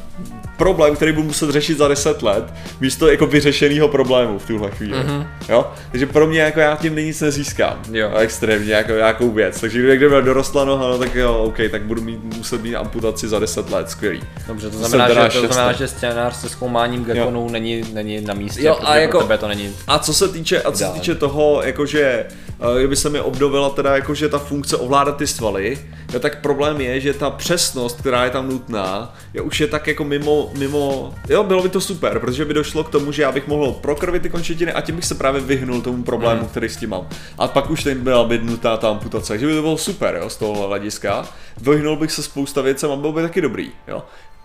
problém, 0.63 0.97
který 0.97 1.13
budu 1.13 1.27
muset 1.27 1.51
řešit 1.51 1.79
za 1.79 1.89
10 1.89 2.23
let, 2.23 2.45
místo 2.81 3.11
jako 3.11 3.27
vyřešeného 3.27 3.89
problému 3.89 4.39
v 4.39 4.47
tuhle 4.47 4.71
chvíli. 4.71 4.99
Mm-hmm. 4.99 5.27
Jo? 5.49 5.67
Takže 5.91 6.07
pro 6.07 6.27
mě 6.27 6.41
jako 6.41 6.61
já 6.61 6.77
tím 6.77 6.97
nic 6.97 7.21
nezískám. 7.21 7.79
Jo. 7.93 8.11
Extrémně 8.19 8.75
jako 8.75 8.93
nějakou 8.93 9.31
věc. 9.31 9.61
Takže 9.61 9.79
kdyby 9.79 9.97
kdyby 9.97 10.23
dorostla 10.23 10.65
noha, 10.65 10.89
no 10.89 10.99
tak 10.99 11.15
jo, 11.15 11.35
OK, 11.35 11.57
tak 11.71 11.83
budu 11.83 12.03
mít, 12.03 12.37
muset 12.37 12.63
mít 12.63 12.77
amputaci 12.77 13.29
za 13.29 13.39
10 13.39 13.71
let, 13.71 13.91
skvělý. 13.91 14.21
Dobře, 14.49 14.71
to 14.71 14.79
znamená, 14.79 15.29
že, 15.29 15.41
to 15.41 15.47
znamená, 15.47 15.73
že 15.73 15.89
scénář 15.89 16.37
se 16.37 16.49
zkoumáním 16.49 17.05
gekonů 17.05 17.49
není, 17.51 17.85
není 17.93 18.21
na 18.21 18.35
místě, 18.35 18.63
Jo, 18.63 18.73
a 18.73 18.77
protože 18.87 19.01
jako- 19.01 19.19
pro 19.19 19.27
tebe 19.27 19.39
to 19.39 19.49
není. 19.49 19.77
A 19.89 19.99
co 19.99 20.15
se 20.15 20.29
týče, 20.29 20.63
a 20.63 20.73
co 20.73 20.79
se 20.79 20.91
týče 20.93 21.15
toho, 21.15 21.63
jakože 21.63 22.25
kdyby 22.79 22.97
se 22.97 23.11
mi 23.11 23.21
obnovila 23.21 23.71
teda 23.71 23.95
jakože 23.97 24.29
ta 24.29 24.39
funkce 24.39 24.77
ovládat 24.77 25.17
ty 25.17 25.27
svaly, 25.27 25.79
jo, 26.13 26.21
tak 26.21 26.41
problém 26.41 26.81
je, 26.81 27.01
že 27.01 27.15
ta 27.15 27.31
přesnost, 27.31 28.01
která 28.01 28.25
je 28.25 28.31
tam 28.31 28.49
nutná, 28.49 29.15
je 29.35 29.41
už 29.41 29.61
je 29.61 29.67
tak 29.67 29.87
jako 29.87 30.05
mimo, 30.05 30.51
mimo, 30.59 31.15
jo, 31.29 31.45
bylo 31.45 31.63
by 31.63 31.69
to 31.69 31.81
super, 31.81 32.19
protože 32.19 32.45
by 32.45 32.55
došlo 32.55 32.85
k 32.85 32.89
tomu, 32.91 33.13
že 33.13 33.23
já 33.23 33.33
bych 33.33 33.47
mohl 33.49 33.73
prokrvit 33.73 34.23
ty 34.23 34.31
končetiny 34.31 34.73
a 34.73 34.81
tím 34.81 34.97
bych 34.97 35.05
se 35.05 35.15
právě 35.15 35.41
vyhnul 35.41 35.81
tomu 35.83 36.03
problému, 36.03 36.41
Mhm. 36.41 36.49
který 36.51 36.69
s 36.69 36.77
tím 36.77 36.91
mám. 36.91 37.09
A 37.39 37.49
pak 37.49 37.71
už 37.71 37.83
ten 37.85 38.01
byla 38.01 38.25
by 38.25 38.39
nutná 38.39 38.77
ta 38.77 38.89
amputace, 38.91 39.29
takže 39.29 39.47
by 39.47 39.55
to 39.55 39.63
bylo 39.63 39.79
super, 39.79 40.19
jo, 40.23 40.31
z 40.31 40.37
toho 40.37 40.69
hlediska. 40.69 41.29
Vyhnul 41.61 41.97
bych 41.97 42.13
se 42.13 42.23
spousta 42.23 42.63
věcem 42.63 42.91
a 42.91 42.97
byl 42.97 43.13
by 43.13 43.23
taky 43.23 43.41
dobrý, 43.41 43.71
jo 43.89 44.03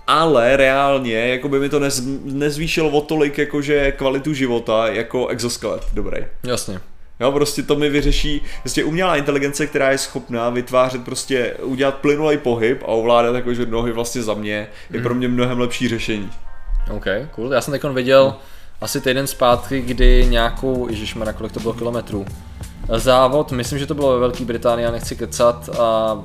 ale 0.10 0.58
reálně 0.58 1.14
jako 1.28 1.50
by 1.50 1.60
mi 1.60 1.70
to 1.70 1.80
nez, 1.80 2.04
nezvýšilo 2.24 2.90
o 2.90 3.02
tolik 3.02 3.38
jakože 3.38 3.92
kvalitu 3.92 4.34
života 4.34 4.88
jako 4.88 5.28
exoskelet 5.28 5.84
dobrý. 5.94 6.18
Jasně. 6.44 6.80
Jo, 7.20 7.32
prostě 7.32 7.64
to 7.64 7.76
mi 7.76 7.90
vyřeší, 7.90 8.42
prostě 8.62 8.84
umělá 8.84 9.16
inteligence, 9.16 9.68
která 9.68 9.92
je 9.92 9.98
schopná 9.98 10.50
vytvářet 10.50 11.06
prostě, 11.06 11.54
udělat 11.62 11.96
plynulý 11.96 12.38
pohyb 12.38 12.84
a 12.84 12.88
ovládat 12.88 13.36
jakože 13.36 13.66
nohy 13.66 13.92
vlastně 13.92 14.24
za 14.24 14.34
mě, 14.34 14.68
je 14.90 15.02
pro 15.02 15.16
mě 15.16 15.28
mnohem 15.28 15.60
lepší 15.60 15.88
řešení. 15.88 16.32
OK, 16.92 17.06
cool. 17.32 17.54
Já 17.54 17.62
jsem 17.62 17.72
teď 17.72 17.84
viděl 17.84 18.36
asi 18.82 19.02
týden 19.02 19.28
zpátky, 19.28 19.82
kdy 19.82 20.26
nějakou, 20.30 20.88
ježišmarja, 20.90 21.34
kolik 21.34 21.52
to 21.52 21.60
bylo 21.60 21.74
kilometrů, 21.74 22.26
závod, 22.96 23.52
myslím, 23.52 23.80
že 23.80 23.86
to 23.86 23.94
bylo 23.94 24.14
ve 24.14 24.20
Velké 24.20 24.46
Británii, 24.46 24.84
já 24.84 24.92
nechci 24.92 25.16
kecat, 25.16 25.70
a 25.80 26.18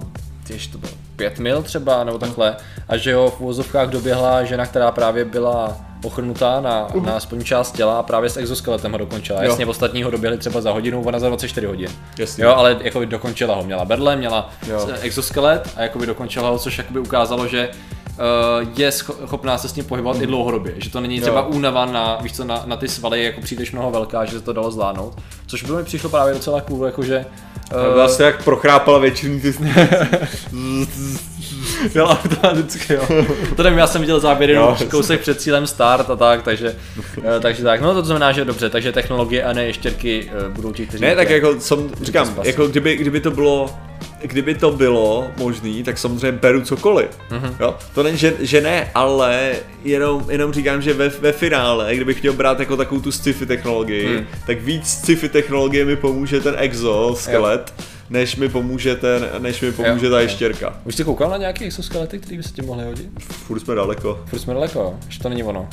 těž 0.47 0.67
to 0.67 0.79
bylo 0.79 0.93
pět 1.17 1.39
mil 1.39 1.63
třeba, 1.63 2.05
nebo 2.05 2.19
takhle, 2.19 2.57
a 2.89 2.97
že 2.97 3.15
ho 3.15 3.31
v 3.31 3.41
úvozovkách 3.41 3.89
doběhla 3.89 4.45
žena, 4.45 4.67
která 4.67 4.91
právě 4.91 5.25
byla 5.25 5.77
ochrnutá 6.05 6.61
na, 6.61 6.95
uh. 6.95 7.07
na 7.07 7.21
spodní 7.21 7.45
část 7.45 7.73
těla 7.73 7.99
a 7.99 8.03
právě 8.03 8.31
s 8.31 8.37
exoskeletem 8.37 8.93
ho 8.93 8.99
dokončila. 8.99 9.43
Jo. 9.43 9.51
Jasně, 9.51 9.67
ostatní 9.67 10.03
ho 10.03 10.11
doběhli 10.11 10.39
třeba 10.39 10.61
za 10.61 10.73
hodinu, 10.73 11.03
ona 11.03 11.19
za 11.19 11.29
24 11.29 11.67
hodin. 11.67 11.91
Jasně. 12.19 12.45
Jo, 12.45 12.55
ale 12.57 12.77
jakoby 12.81 13.07
dokončila 13.07 13.55
ho. 13.55 13.63
Měla 13.63 13.85
berle, 13.85 14.17
měla 14.17 14.51
Jo. 14.69 14.89
exoskelet 15.01 15.69
a 15.77 15.83
jakoby 15.83 16.07
dokončila 16.07 16.49
ho, 16.51 16.59
což 16.59 16.79
jakoby 16.79 17.01
ukázalo, 17.01 17.47
že 17.47 17.69
uh, 17.69 18.69
je 18.77 18.91
scho- 18.91 19.27
schopná 19.27 19.59
se 19.59 19.69
s 19.69 19.75
ním 19.75 19.85
pohybovat 19.85 20.23
i 20.23 20.27
dlouhodobě, 20.27 20.75
že 20.77 20.91
to 20.91 21.01
není 21.01 21.21
třeba 21.21 21.41
Jo. 21.41 21.47
únava 21.47 21.85
na, 21.85 22.19
víš 22.23 22.33
co, 22.33 22.45
na, 22.45 22.63
na 22.67 22.77
ty 22.77 22.89
svaly 22.89 23.25
jako 23.25 23.41
příliš 23.41 23.73
mnoho 23.73 23.91
velká, 23.91 24.25
že 24.25 24.39
se 24.39 24.45
to 24.45 24.53
dalo 24.53 24.71
zvládnout, 24.71 25.15
což 25.47 25.63
by 25.63 25.73
mi 25.73 25.85
přišlo 25.85 26.11
právě 26.11 26.35
docela 26.35 26.61
cool, 26.61 26.87
jakože 26.87 27.27
uh, 27.89 27.95
Vlastně 27.95 28.25
jak 28.25 28.45
prochrápala 28.45 28.99
většinu 28.99 29.41
ty... 29.41 29.55
Jo, 31.95 32.07
automaticky, 32.07 32.95
jo. 32.95 33.03
To 33.57 33.63
nevím, 33.63 33.79
já 33.79 33.87
jsem 33.87 34.01
viděl 34.01 34.21
záběr 34.21 34.51
jenom 34.51 34.77
kousek 34.91 35.21
před 35.21 35.41
cílem 35.41 35.67
start 35.67 36.11
a 36.11 36.17
tak, 36.17 36.43
takže, 36.43 36.77
eh, 37.19 37.41
takže 37.41 37.63
tak. 37.63 37.81
No 37.81 37.95
to 37.95 38.05
znamená, 38.05 38.33
že 38.33 38.45
dobře, 38.45 38.71
takže 38.71 38.93
technologie 38.93 39.45
a 39.45 39.53
ne 39.53 39.65
ještěrky 39.65 40.31
eh, 40.31 40.49
budou 40.49 40.73
ti, 40.73 40.87
kteří... 40.87 41.03
Ne, 41.05 41.17
tak 41.17 41.31
jako 41.31 41.61
jsem, 41.61 41.91
říkám, 42.03 42.27
spasí. 42.27 42.49
jako 42.49 42.67
kdyby, 42.67 42.97
kdyby 42.97 43.21
to 43.21 43.31
bylo 43.31 43.71
kdyby 44.23 44.55
to 44.55 44.71
bylo 44.71 45.27
možný, 45.37 45.83
tak 45.83 45.99
samozřejmě 45.99 46.33
beru 46.33 46.61
cokoliv. 46.61 47.09
Mm-hmm. 47.31 47.55
Jo? 47.61 47.77
To 47.95 48.03
není, 48.03 48.19
že, 48.19 48.35
že 48.41 48.61
ne, 48.61 48.91
ale 48.95 49.53
jenom, 49.85 50.25
jenom 50.31 50.53
říkám, 50.53 50.83
že 50.83 50.95
ve, 50.95 51.09
ve 51.09 51.33
finále, 51.33 51.97
kdybych 51.97 52.19
chtěl 52.19 52.33
brát 52.33 52.61
jako 52.61 52.77
takovou 52.77 53.01
tu 53.01 53.13
sci-fi 53.13 53.47
technologii, 53.47 54.19
mm. 54.19 54.27
tak 54.47 54.61
víc 54.61 54.87
sci-fi 54.87 55.29
technologie 55.29 55.85
mi 55.85 55.97
pomůže 55.97 56.41
ten 56.41 56.55
exoskelet, 56.59 57.75
než 58.11 58.37
mi 58.37 58.49
pomůže 58.49 58.97
ten, 58.97 59.29
než 59.39 59.61
mi 59.61 59.73
pomůže 59.73 60.07
Jo. 60.07 60.13
ta 60.13 60.21
ještěrka. 60.21 60.75
Už 60.85 60.95
jsi 60.95 61.05
koukal 61.05 61.31
na 61.31 61.37
nějaké 61.37 61.65
exoskelety, 61.65 62.19
které 62.19 62.37
by 62.37 62.43
se 62.43 62.53
ti 62.53 62.63
mohly 62.63 62.85
hodit? 62.85 63.09
Furt 63.19 63.61
jsme 63.61 63.75
daleko. 63.75 64.21
Furt 64.27 64.39
jsme 64.39 64.55
daleko, 64.55 64.79
jo. 64.79 64.95
Že 65.09 65.19
to 65.19 65.29
není 65.29 65.43
ono. 65.43 65.69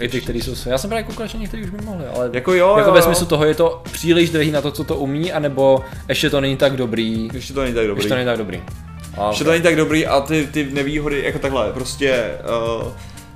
I 0.00 0.08
ty, 0.08 0.20
který 0.20 0.40
jsou... 0.40 0.70
Já 0.70 0.78
jsem 0.78 0.90
právě 0.90 1.04
koukal, 1.04 1.26
že 1.26 1.38
některý 1.38 1.62
už 1.64 1.70
by 1.70 1.84
mohli, 1.84 2.04
ale... 2.16 2.30
Jako 2.32 2.52
jo, 2.52 2.74
jako 2.76 2.88
jo, 2.88 2.94
ve 2.94 2.98
jo. 3.00 3.04
smyslu 3.04 3.26
toho 3.26 3.44
je 3.44 3.54
to 3.54 3.82
příliš 3.92 4.30
drahý 4.30 4.50
na 4.50 4.60
to, 4.60 4.70
co 4.70 4.84
to 4.84 4.96
umí, 4.96 5.32
anebo 5.32 5.84
ještě 6.08 6.30
to 6.30 6.40
není 6.40 6.56
tak 6.56 6.76
dobrý. 6.76 7.28
Ještě 7.32 7.52
to 7.52 7.62
není 7.62 7.74
tak 7.74 7.86
dobrý. 7.86 7.98
Ještě 8.00 8.08
to 8.08 8.14
není 8.14 8.26
tak 8.26 8.38
dobrý. 8.38 8.62
A, 9.18 9.28
Ještě 9.28 9.44
to 9.44 9.50
není 9.50 9.62
tak 9.62 9.76
dobrý 9.76 10.06
a 10.06 10.20
ty, 10.20 10.48
ty 10.52 10.68
nevýhody 10.72 11.22
jako 11.24 11.38
takhle, 11.38 11.72
prostě 11.72 12.30
uh, 12.80 12.88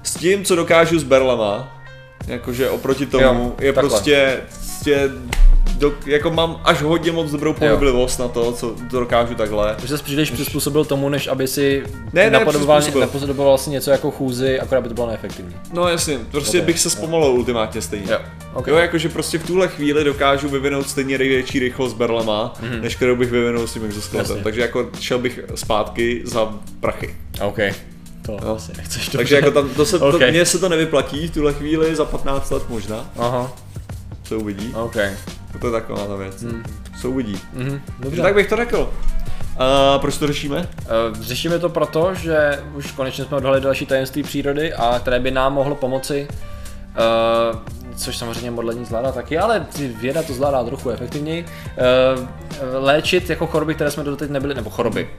s 0.03 0.15
tím, 0.15 0.45
co 0.45 0.57
dokážu 0.57 0.99
s 0.99 1.03
berlema, 1.03 1.79
jakože 2.27 2.71
oproti 2.71 3.07
tomu, 3.07 3.25
Jo, 3.25 3.55
je 3.61 3.73
takhle. 3.73 3.91
prostě, 3.91 4.41
prostě 4.49 5.11
do, 5.79 5.93
jako 6.07 6.31
mám 6.31 6.61
až 6.65 6.83
hodně 6.83 7.13
moc 7.13 7.31
dobrou 7.31 7.53
pohyblivost 7.53 8.19
na 8.19 8.29
to, 8.29 8.53
co 8.53 8.75
to 8.91 9.01
dokážu 9.01 9.35
takhle. 9.35 9.77
Že 9.85 9.99
jsi 9.99 10.05
příliš 10.05 10.31
přizpůsobil 10.31 10.85
tomu, 10.85 11.09
než 11.09 11.27
aby 11.27 11.49
si 11.49 11.83
Ne, 12.13 12.25
ne, 12.25 12.31
napodoboval, 12.31 12.83
napodoboval 13.01 13.51
vlastně 13.53 13.71
něco 13.71 13.91
jako 13.91 14.11
chůzy, 14.11 14.61
akorát 14.61 14.81
by 14.81 14.89
to 14.89 14.95
bylo 14.95 15.07
neefektivní. 15.07 15.55
No 15.73 15.89
jasně, 15.89 16.19
prostě 16.31 16.59
Ok, 16.61 16.65
bych 16.65 16.81
se 16.81 16.91
zpomalil 16.91 17.31
ultimátně 17.31 17.83
stejně. 17.83 18.13
Jo, 18.13 18.19
ok. 18.55 18.67
Jo, 18.67 18.77
jakože 18.77 19.09
prostě 19.09 19.39
v 19.39 19.47
tuhle 19.47 19.69
chvíli 19.69 20.05
dokážu 20.05 20.49
vyvinout 20.49 20.89
stejně 20.89 21.19
větší 21.19 21.59
rychlost 21.59 21.93
berlema, 21.95 22.55
mm-hmm. 22.63 22.81
než 22.81 22.97
kterou 22.97 23.17
bych 23.17 23.31
vyvinul 23.31 23.67
s 23.67 23.73
tím 23.73 23.85
exoskeletem. 23.85 24.43
Takže 24.43 24.61
jako 24.61 24.89
šel 25.01 25.19
bych 25.19 25.41
zpátky 25.55 26.23
za 26.25 26.55
prachy. 26.81 27.15
OK. 27.41 27.59
To 28.27 28.33
Jo. 28.33 28.55
asi 28.57 28.73
nechceš 28.77 29.09
to. 29.09 29.17
Takže 29.19 29.35
jako 29.37 29.51
tam, 29.51 29.69
to 29.69 29.87
se, 29.87 29.99
to, 29.99 30.09
Ok. 30.09 30.21
mně 30.31 30.45
se 30.47 30.59
to 30.59 30.69
nevyplatí 30.69 31.27
v 31.29 31.31
tuhle 31.35 31.53
chvíli, 31.53 31.97
za 31.97 32.05
15 32.05 32.51
let 32.51 32.63
možná, 32.69 33.11
Aha, 33.19 33.53
se 34.25 34.37
uvidí. 34.37 34.73
OK. 34.75 34.97
To 35.61 35.67
je 35.67 35.73
taková 35.73 36.07
ta 36.07 36.17
věc. 36.17 36.43
Mm. 36.43 36.63
Se 37.01 37.09
uvidí. 37.09 37.41
Mhm, 37.53 37.71
Takže 37.71 38.01
dobře. 38.01 38.23
tak 38.23 38.35
bych 38.35 38.49
to 38.49 38.57
řekl. 38.57 38.91
A 39.59 39.99
proč 39.99 40.17
to 40.19 40.27
řešíme? 40.27 40.69
Eh, 40.81 40.87
Řešíme 41.21 41.59
to 41.59 41.69
proto, 41.69 42.15
že 42.15 42.63
už 42.75 42.93
konečně 42.93 43.25
jsme 43.25 43.37
odhalili 43.37 43.63
další 43.63 43.87
tajemství 43.87 44.23
přírody 44.23 44.73
a 44.75 44.99
které 44.99 45.21
by 45.21 45.31
nám 45.31 45.55
mohlo 45.55 45.75
pomoci, 45.75 46.29
eh, 46.31 47.59
což 47.97 48.17
samozřejmě 48.17 48.51
modlení 48.51 48.85
zvládá 48.85 49.13
taky, 49.13 49.39
ale 49.39 49.67
věda 50.01 50.23
to 50.23 50.33
zvládá 50.35 50.65
trochu 50.65 50.91
efektivněji, 50.91 51.45
eh, 51.77 51.81
léčit 52.79 53.31
jako 53.31 53.47
choroby, 53.47 53.75
které 53.75 53.91
jsme 53.91 54.05
doteď 54.05 54.31
nebyli, 54.31 54.55
nebo 54.55 54.71
choroby, 54.71 55.11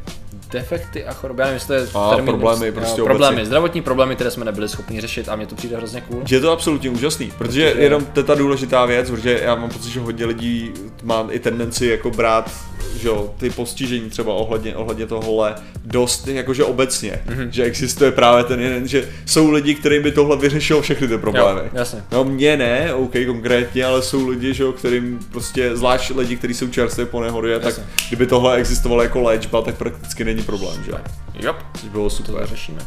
defekty 0.55 1.05
a 1.05 1.13
choroby, 1.13 1.41
já 1.41 1.45
nevím, 1.45 1.55
jestli 1.55 1.67
to 1.67 1.73
je 1.73 1.87
A, 1.93 2.17
problémy, 2.17 2.67
jo, 2.67 2.73
prostě 2.73 3.01
problémy, 3.01 3.33
obecně. 3.35 3.45
zdravotní 3.45 3.81
problémy, 3.81 4.15
které 4.15 4.31
jsme 4.31 4.45
nebyli 4.45 4.69
schopni 4.69 5.01
řešit 5.01 5.29
a 5.29 5.35
mně 5.35 5.47
to 5.47 5.55
přijde 5.55 5.77
hrozně 5.77 6.01
cool. 6.01 6.23
Je 6.31 6.39
to 6.39 6.51
absolutně 6.51 6.89
úžasný, 6.89 7.31
protože 7.37 7.71
Protože- 7.71 7.83
jenom 7.83 8.05
to 8.05 8.19
je 8.19 8.23
ta 8.23 8.35
důležitá 8.35 8.85
věc, 8.85 9.09
protože 9.09 9.39
já 9.43 9.55
mám 9.55 9.69
pocit, 9.69 9.89
že 9.89 9.99
hodně 9.99 10.25
lidí 10.25 10.71
má 11.03 11.27
i 11.31 11.39
tendenci 11.39 11.85
jako 11.87 12.11
brát 12.11 12.51
že 12.99 13.07
jo, 13.07 13.33
ty 13.37 13.49
postižení 13.49 14.09
třeba 14.09 14.33
ohledně, 14.33 14.75
ohledně 14.75 15.05
tohohle 15.05 15.55
dost 15.85 16.27
jakože 16.27 16.63
obecně, 16.63 17.19
mm-hmm. 17.27 17.47
že 17.49 17.63
existuje 17.63 18.11
právě 18.11 18.43
ten 18.43 18.59
jeden, 18.59 18.87
že 18.87 19.09
jsou 19.25 19.51
lidi, 19.51 19.75
kterým 19.75 20.03
by 20.03 20.11
tohle 20.11 20.37
vyřešilo 20.37 20.81
všechny 20.81 21.07
ty 21.07 21.17
problémy. 21.17 21.59
Jo, 21.59 21.69
jasně. 21.73 22.03
No 22.11 22.23
mě 22.23 22.57
ne, 22.57 22.93
OK, 22.93 23.13
konkrétně, 23.27 23.85
ale 23.85 24.01
jsou 24.01 24.27
lidi, 24.27 24.53
že 24.53 24.63
jo, 24.63 24.71
kterým 24.71 25.19
prostě, 25.31 25.75
zvlášť 25.75 26.11
lidi, 26.15 26.35
kteří 26.35 26.53
jsou 26.53 26.67
čerstvě 26.67 27.05
po 27.05 27.21
nehodě, 27.21 27.59
tak 27.59 27.79
kdyby 28.07 28.25
tohle 28.27 28.55
existovalo 28.57 29.01
jako 29.01 29.21
léčba, 29.21 29.61
tak 29.61 29.75
prakticky 29.75 30.23
není 30.23 30.43
problém, 30.45 30.83
že? 30.83 30.91
Jo, 31.33 31.55
Což 31.79 31.89
bylo 31.89 32.03
to 32.03 32.09
super. 32.09 32.47
řešíme. 32.47 32.81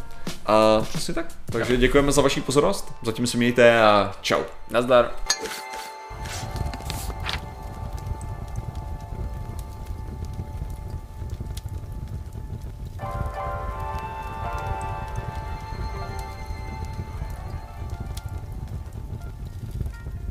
A 0.47 0.81
přesně 0.88 1.15
tak. 1.15 1.27
Takže 1.53 1.77
děkujeme 1.77 2.12
za 2.12 2.23
vaši 2.23 2.41
pozornost, 2.41 2.93
zatím 3.03 3.27
si 3.27 3.37
mějte 3.37 3.83
a 3.83 4.12
čau. 4.21 4.43
Nazdar. 4.71 5.11